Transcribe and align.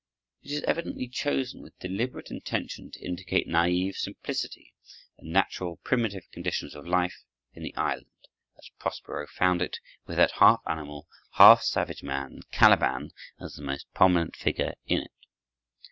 It 0.41 0.49
is 0.51 0.63
evidently 0.63 1.07
chosen 1.07 1.61
with 1.61 1.77
deliberate 1.77 2.31
intention 2.31 2.89
to 2.89 3.05
indicate 3.05 3.47
naïve 3.47 3.95
simplicity 3.95 4.73
and 5.19 5.31
natural 5.31 5.77
primitive 5.83 6.23
conditions 6.31 6.73
of 6.73 6.87
life 6.87 7.23
in 7.53 7.61
the 7.61 7.75
island, 7.75 8.07
as 8.57 8.71
Prospero 8.79 9.27
found 9.27 9.61
it, 9.61 9.77
with 10.07 10.17
that 10.17 10.31
half 10.31 10.63
animal, 10.65 11.07
half 11.33 11.61
savage 11.61 12.01
man, 12.01 12.39
Caliban, 12.51 13.11
as 13.39 13.53
the 13.53 13.61
most 13.61 13.85
prominent 13.93 14.35
figure 14.35 14.73
in 14.87 15.01
it. 15.03 15.11